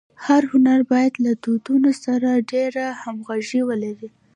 هر 0.25 0.43
هنر 0.51 0.79
باید 0.91 1.13
له 1.25 1.31
دودونو 1.43 1.91
سره 2.03 2.29
ډېره 2.51 2.85
همږغي 3.01 3.61
ولري. 3.69 4.09